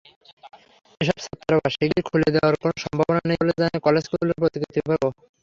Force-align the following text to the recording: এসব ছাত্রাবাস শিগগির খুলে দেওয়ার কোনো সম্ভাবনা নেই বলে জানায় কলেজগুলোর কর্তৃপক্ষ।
এসব 1.01 1.17
ছাত্রাবাস 1.25 1.71
শিগগির 1.73 2.05
খুলে 2.07 2.29
দেওয়ার 2.35 2.55
কোনো 2.61 2.73
সম্ভাবনা 2.83 3.21
নেই 3.23 3.37
বলে 3.41 3.53
জানায় 3.57 3.83
কলেজগুলোর 3.85 4.39
কর্তৃপক্ষ। 4.41 5.03